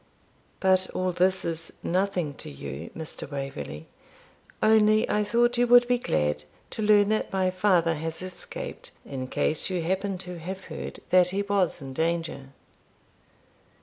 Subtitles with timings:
[0.59, 3.29] But all this is nothing to you, Mr.
[3.29, 3.85] Waverley,
[4.59, 9.27] only I thought you would be glad to learn that my father has escaped, in
[9.27, 12.49] case you happen to have heard that he was in danger.